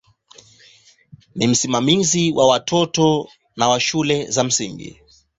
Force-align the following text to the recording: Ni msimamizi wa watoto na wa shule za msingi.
Ni 1.35 1.47
msimamizi 1.47 2.31
wa 2.31 2.47
watoto 2.47 3.29
na 3.55 3.67
wa 3.69 3.79
shule 3.79 4.25
za 4.31 4.43
msingi. 4.43 5.01